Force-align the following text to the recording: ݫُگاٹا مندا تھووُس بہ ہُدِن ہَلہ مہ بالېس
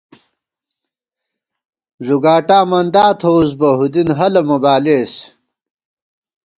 ݫُگاٹا 2.05 2.59
مندا 2.69 3.05
تھووُس 3.19 3.51
بہ 3.59 3.69
ہُدِن 3.79 4.09
ہَلہ 4.17 4.41
مہ 4.47 4.57
بالېس 4.63 5.13